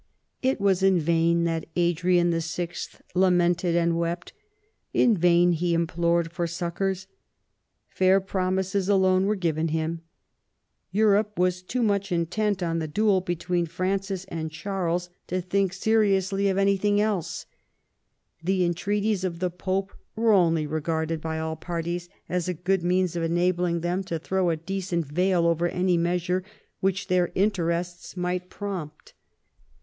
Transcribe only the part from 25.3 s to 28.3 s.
over any measure which their own interests